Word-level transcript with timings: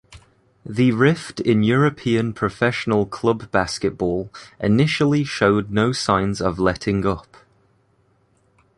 The 0.65 0.93
rift 0.93 1.39
in 1.41 1.61
European 1.61 2.33
professional 2.33 3.05
club 3.05 3.51
basketball 3.51 4.33
initially 4.59 5.23
showed 5.23 5.69
no 5.69 5.91
signs 5.91 6.41
of 6.41 6.57
letting 6.57 7.05
up. 7.05 7.37